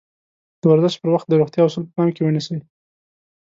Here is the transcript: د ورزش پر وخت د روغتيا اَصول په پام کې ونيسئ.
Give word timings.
د 0.59 0.61
ورزش 0.71 0.93
پر 1.01 1.09
وخت 1.13 1.27
د 1.29 1.33
روغتيا 1.39 1.61
اَصول 1.65 1.83
په 1.87 1.91
پام 1.97 2.09
کې 2.13 2.21
ونيسئ. 2.23 2.57